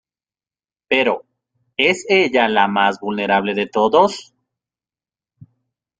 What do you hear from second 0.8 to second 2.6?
Pero, ¿es ella